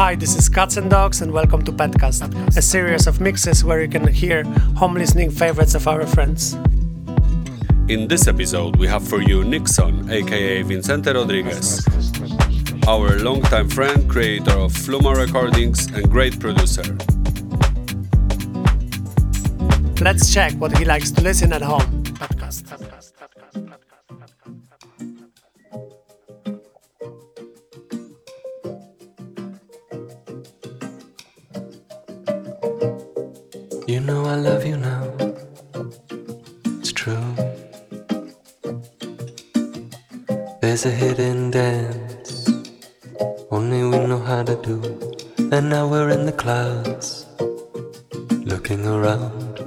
Hi, 0.00 0.14
this 0.14 0.34
is 0.34 0.48
Catz 0.48 0.78
'n 0.78 0.88
Dogz, 0.88 1.20
and 1.20 1.30
welcome 1.30 1.60
to 1.60 1.72
Petcast, 1.72 2.24
a 2.56 2.62
series 2.62 3.06
of 3.06 3.20
mixes 3.20 3.62
where 3.62 3.82
you 3.82 3.86
can 3.86 4.08
hear 4.08 4.44
home 4.74 4.94
listening 4.94 5.30
favorites 5.30 5.74
of 5.74 5.86
our 5.86 6.06
friends. 6.06 6.56
In 7.86 8.08
this 8.08 8.26
episode, 8.26 8.76
we 8.76 8.86
have 8.88 9.06
for 9.06 9.20
you 9.20 9.44
Nicson, 9.44 10.08
aka 10.10 10.62
Vincente 10.62 11.12
Rodriguez, 11.12 11.84
our 12.88 13.18
longtime 13.18 13.68
friend, 13.68 14.08
creator 14.08 14.56
of 14.56 14.72
Fluma 14.72 15.14
Recordings, 15.14 15.86
and 15.92 16.10
great 16.10 16.40
producer. 16.40 16.96
Let's 20.00 20.32
check 20.32 20.54
what 20.54 20.78
he 20.78 20.86
likes 20.86 21.10
to 21.10 21.20
listen 21.20 21.52
at 21.52 21.60
home. 21.60 21.99
You 34.00 34.06
know 34.06 34.24
I 34.24 34.36
love 34.36 34.64
you 34.64 34.78
now. 34.78 35.12
It's 36.80 36.90
true. 36.90 37.20
There's 40.62 40.86
a 40.86 40.90
hidden 40.90 41.50
dance 41.50 42.48
only 43.50 43.82
we 43.84 43.98
know 44.06 44.18
how 44.18 44.42
to 44.42 44.56
do. 44.62 44.80
And 45.52 45.68
now 45.68 45.86
we're 45.86 46.08
in 46.08 46.24
the 46.24 46.32
clouds, 46.32 47.26
looking 48.52 48.86
around. 48.86 49.60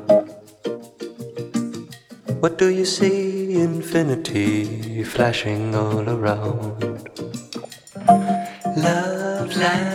What 2.41 2.57
do 2.57 2.69
you 2.69 2.85
see? 2.85 3.61
Infinity 3.61 5.03
flashing 5.03 5.75
all 5.75 6.09
around. 6.09 7.07
Love 8.77 9.55
like 9.58 9.92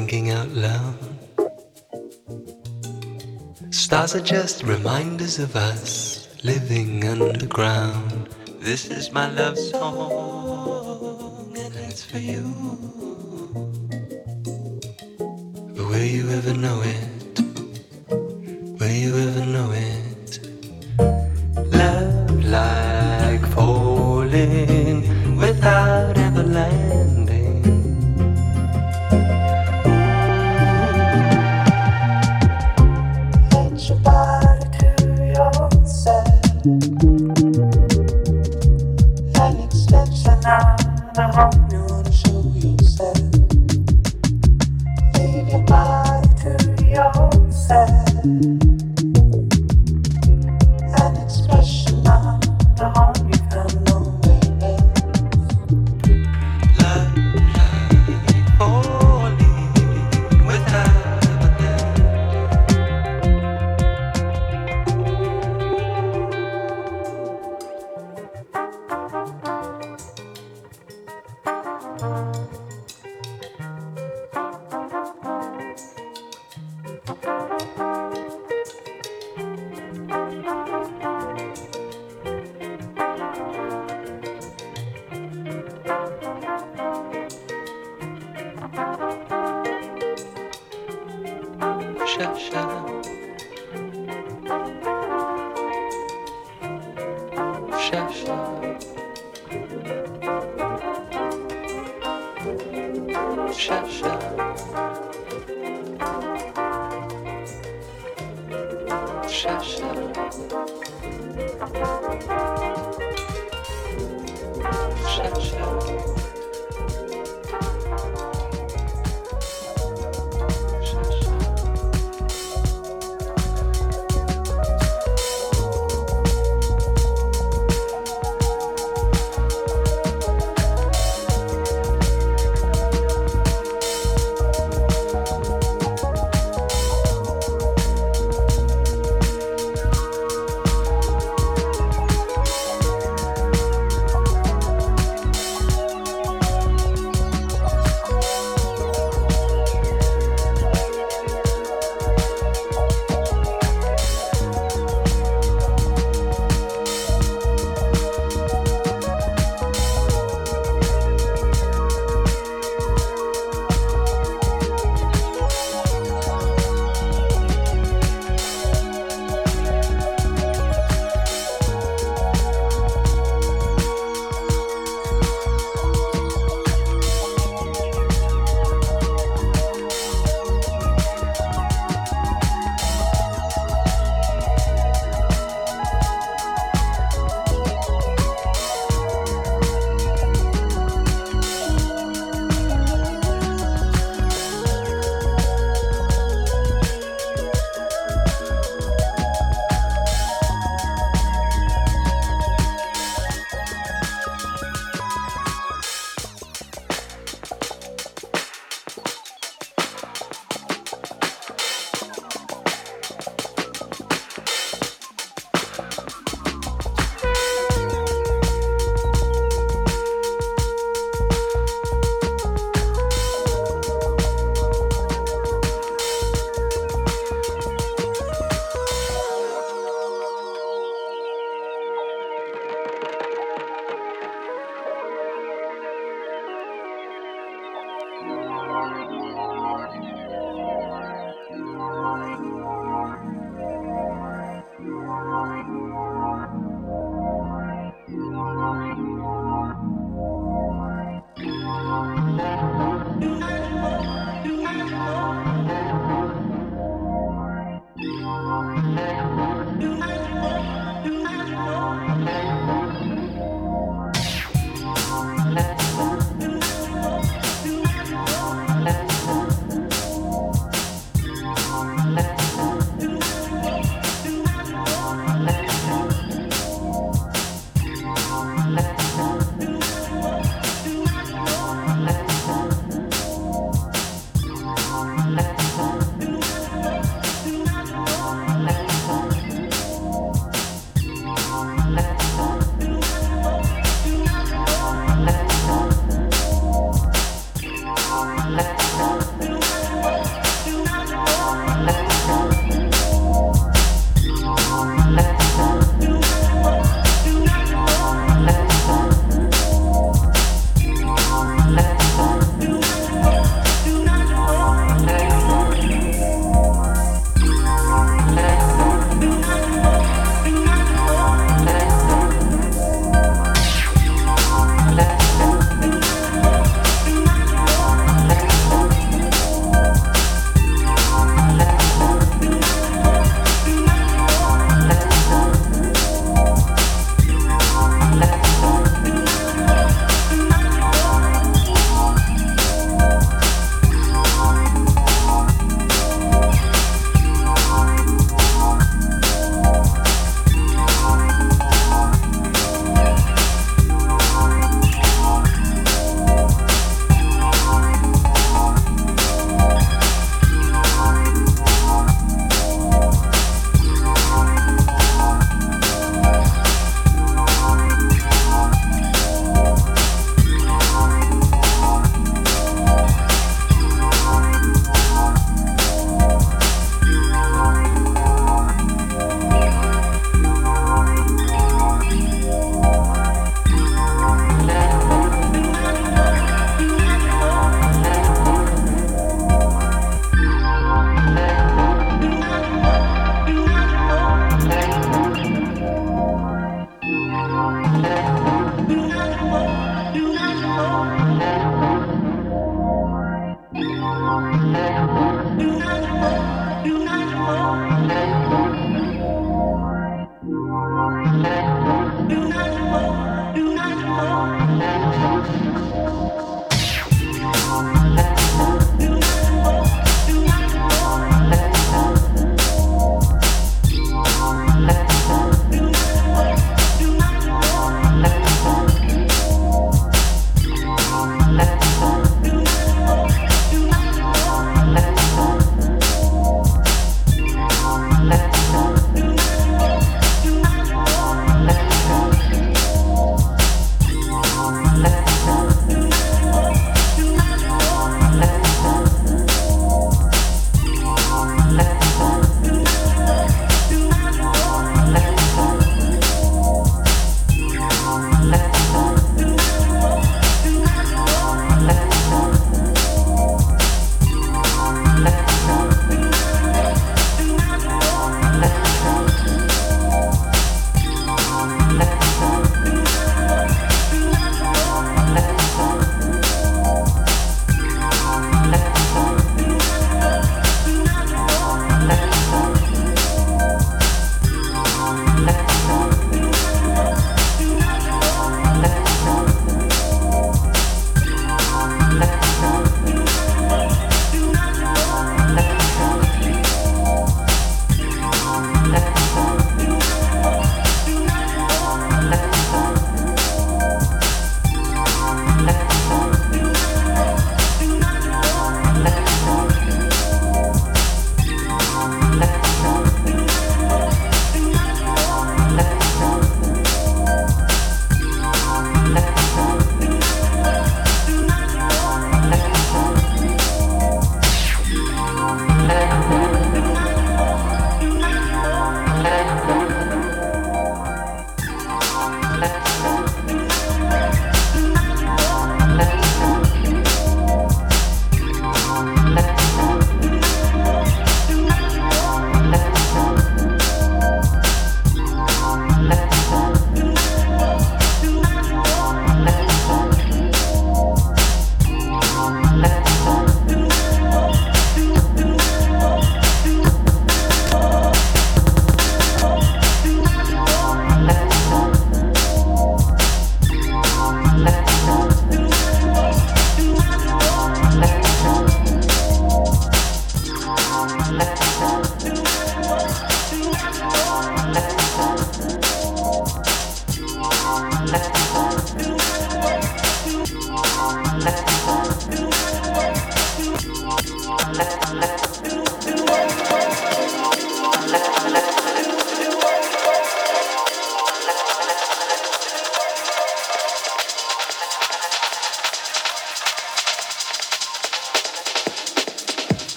thinking 0.00 0.30
out 0.30 0.48
loud? 0.48 0.96
Stars 3.70 4.14
are 4.14 4.22
just 4.22 4.62
reminders 4.62 5.38
of 5.38 5.54
us 5.54 6.26
living 6.42 7.04
underground. 7.06 8.30
This 8.60 8.88
is 8.88 9.12
my 9.12 9.30
love 9.30 9.58
song, 9.58 11.52
and 11.54 11.74
it's 11.84 12.02
for 12.02 12.16
you. 12.18 12.48
But 15.74 15.84
will 15.90 16.08
you 16.16 16.30
ever 16.30 16.54
know 16.54 16.80
it? 16.96 17.40
Will 18.80 18.96
you 19.04 19.12
ever 19.28 19.39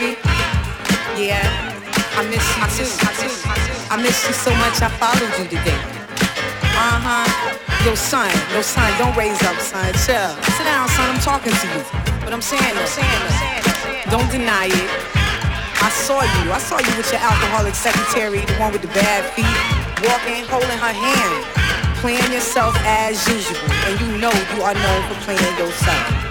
baby? 0.00 0.16
Yeah. 1.20 1.44
I 2.16 2.24
miss 2.32 2.44
you 2.56 2.64
too. 2.72 2.88
I 3.92 3.96
miss 4.00 4.24
you 4.26 4.32
so 4.32 4.50
much 4.56 4.80
I 4.80 4.88
followed 4.96 5.32
you 5.36 5.44
today. 5.44 5.80
Uh-huh. 6.72 7.28
Yo, 7.84 7.94
son, 7.94 8.28
yo, 8.52 8.62
son, 8.62 8.88
don't 8.96 9.16
raise 9.16 9.40
up, 9.44 9.56
son. 9.60 9.92
Chill. 10.04 10.32
Sit 10.56 10.64
down, 10.64 10.88
son. 10.88 11.04
I'm 11.12 11.20
talking 11.20 11.52
to 11.52 11.66
you. 11.68 11.82
But 12.24 12.32
I'm 12.32 12.40
saying, 12.40 12.62
I'm 12.64 12.88
saying, 12.88 13.08
I'm 13.08 13.36
saying. 13.40 14.04
Don't 14.08 14.30
deny 14.32 14.72
it. 14.72 14.90
I 15.80 15.88
saw 15.92 16.24
you. 16.24 16.52
I 16.52 16.58
saw 16.58 16.78
you 16.78 16.92
with 16.96 17.10
your 17.12 17.20
alcoholic 17.20 17.74
secretary, 17.74 18.40
the 18.40 18.56
one 18.56 18.72
with 18.72 18.82
the 18.82 18.92
bad 18.92 19.24
feet, 19.36 19.58
walking, 20.04 20.44
holding 20.48 20.80
her 20.80 20.92
hand, 20.96 21.44
playing 22.00 22.32
yourself 22.32 22.76
as 22.84 23.20
usual. 23.28 23.60
And 23.88 24.00
you 24.00 24.08
know 24.20 24.32
you 24.56 24.62
are 24.62 24.74
known 24.74 25.00
for 25.08 25.16
playing 25.24 25.56
yourself. 25.56 26.29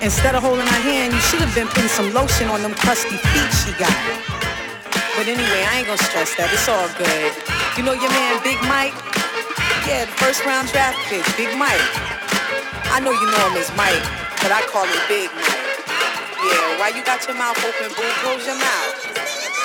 Instead 0.00 0.36
of 0.36 0.42
holding 0.46 0.66
her 0.66 0.82
hand, 0.86 1.12
you 1.12 1.18
should 1.18 1.42
have 1.42 1.54
been 1.58 1.66
putting 1.66 1.90
some 1.90 2.14
lotion 2.14 2.46
on 2.48 2.62
them 2.62 2.72
crusty 2.74 3.18
feet 3.18 3.50
she 3.50 3.74
got. 3.82 3.90
But 5.18 5.26
anyway, 5.26 5.66
I 5.66 5.82
ain't 5.82 5.90
gonna 5.90 5.98
stress 5.98 6.30
that. 6.38 6.54
It's 6.54 6.70
all 6.70 6.86
good. 6.94 7.34
You 7.74 7.82
know 7.82 7.98
your 7.98 8.10
man 8.14 8.38
Big 8.46 8.62
Mike? 8.70 8.94
Yeah, 9.90 10.06
the 10.06 10.14
first 10.22 10.46
round 10.46 10.70
draft 10.70 10.94
pick, 11.10 11.26
Big 11.34 11.50
Mike. 11.58 11.82
I 12.94 13.02
know 13.02 13.10
you 13.10 13.26
know 13.26 13.42
him 13.50 13.58
as 13.58 13.74
Mike, 13.74 14.06
but 14.38 14.54
I 14.54 14.62
call 14.70 14.86
him 14.86 15.02
Big 15.10 15.34
Mike. 15.34 15.66
Yeah, 16.46 16.78
why 16.78 16.94
you 16.94 17.02
got 17.02 17.26
your 17.26 17.34
mouth 17.34 17.58
open, 17.58 17.90
boo? 17.98 18.06
Close 18.22 18.46
your 18.46 18.54
mouth. 18.54 18.94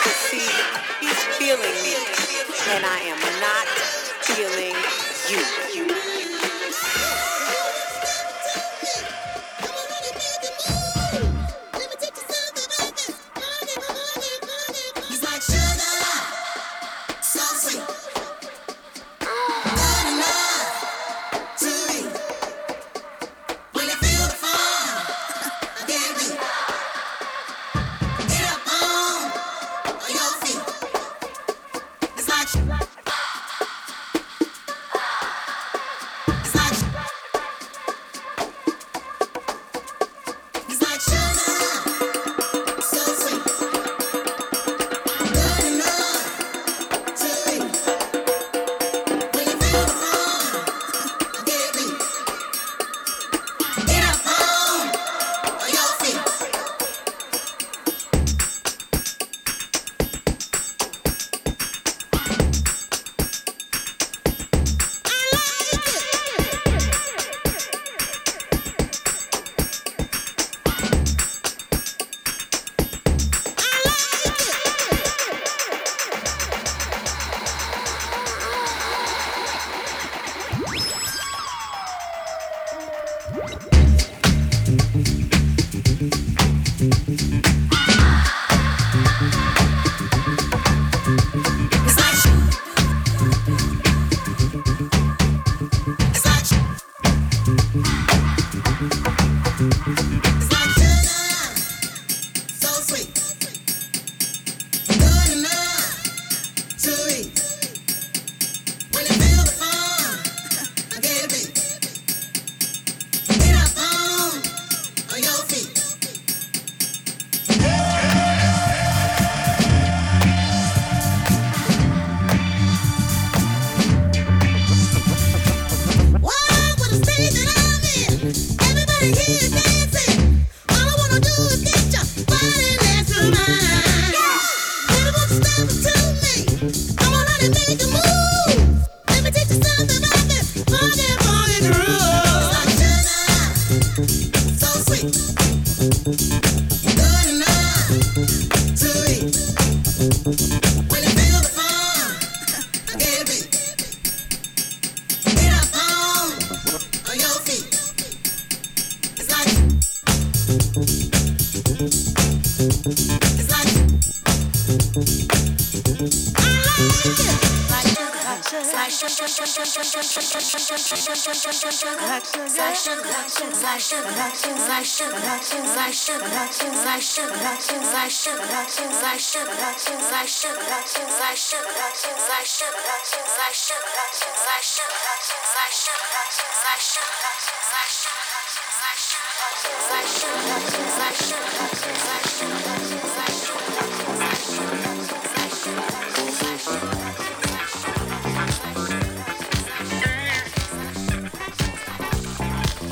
Cause 0.01 0.17
see, 0.33 0.49
he's 0.97 1.21
feeling 1.37 1.77
me, 1.85 1.93
and 2.73 2.81
I 2.81 3.05
am 3.05 3.21
not 3.37 3.65
feeling 4.25 4.73
you. 5.29 6.02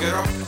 Get 0.02 0.14
up, 0.14 0.41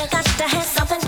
You 0.00 0.06
got 0.08 0.24
to 0.24 0.44
have 0.44 0.64
something. 0.64 0.99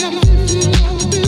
no, 0.00 0.10
no, 0.10 0.20
no, 0.20 1.20
no. 1.20 1.25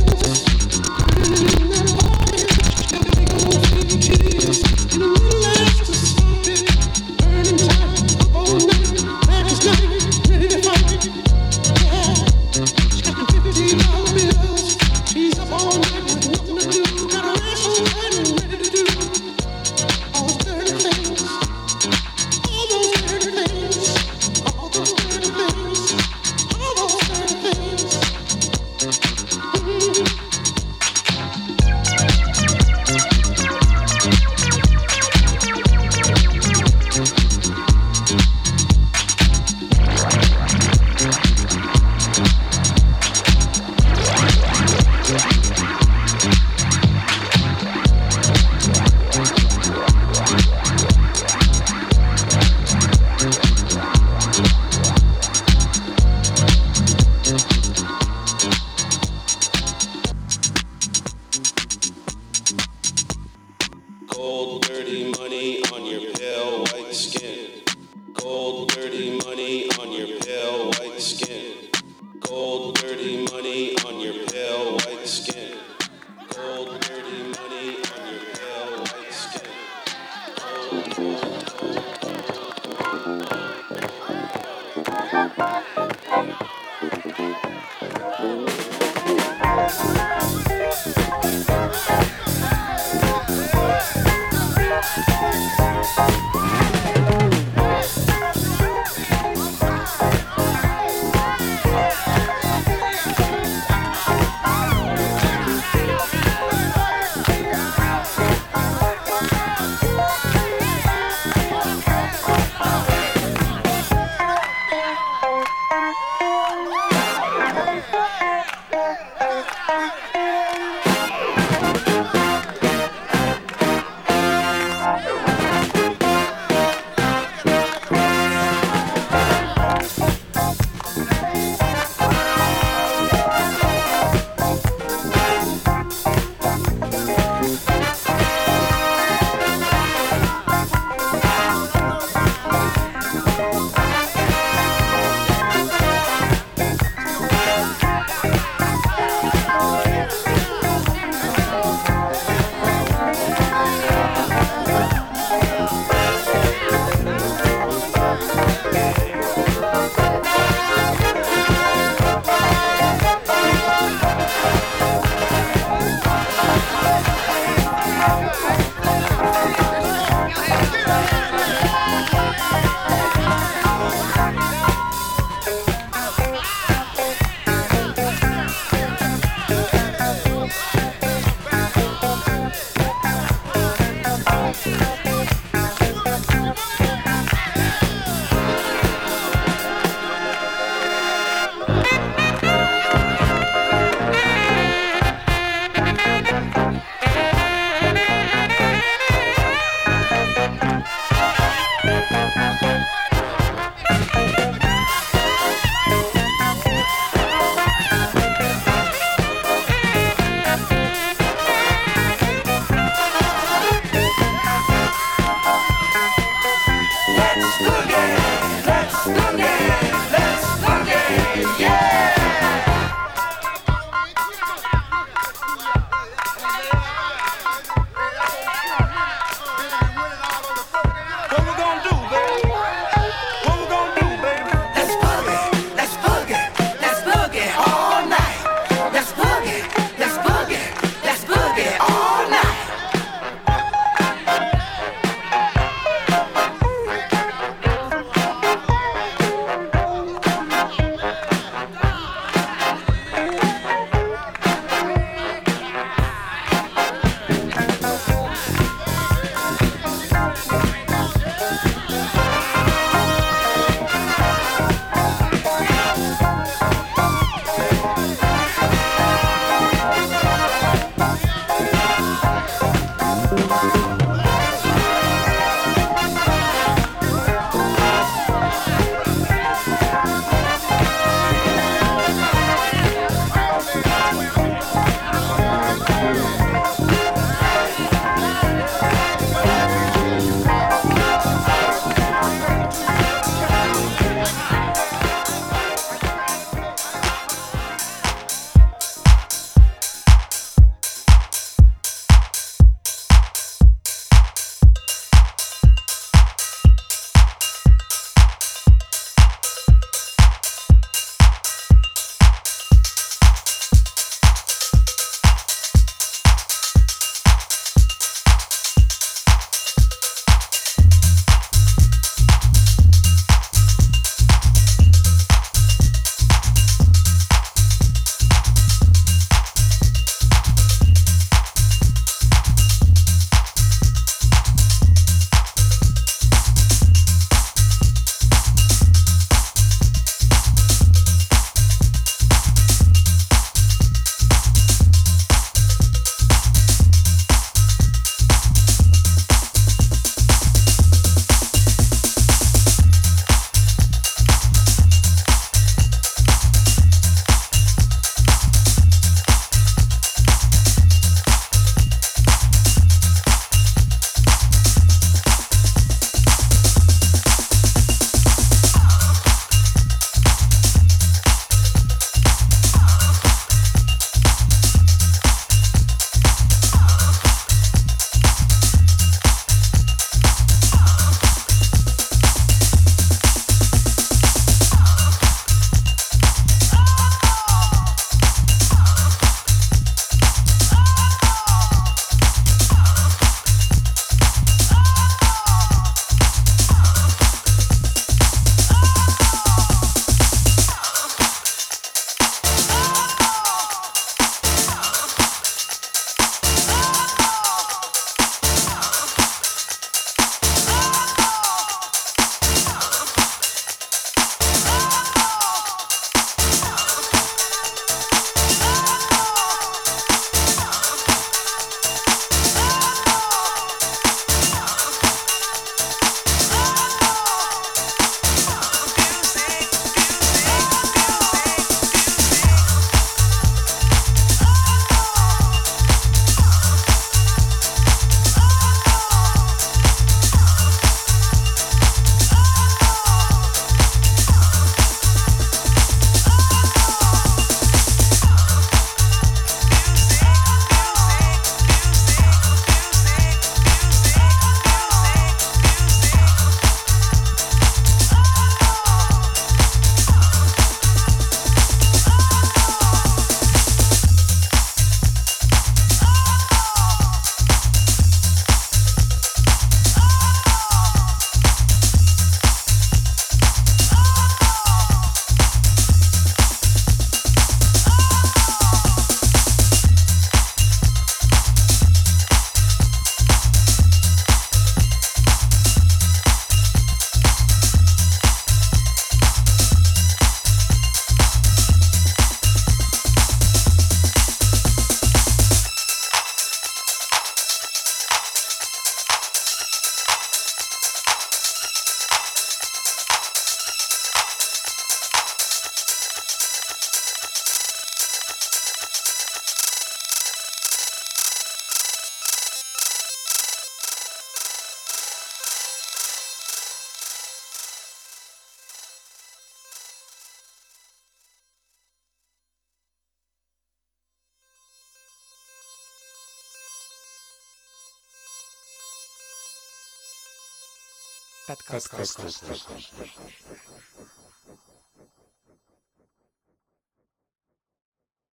Сказка. 531.77 532.23